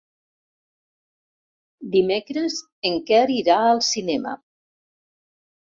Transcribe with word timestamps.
Dimecres 1.97 2.57
en 2.91 2.97
Quer 3.11 3.21
irà 3.37 3.61
al 3.69 3.85
cinema. 3.93 4.37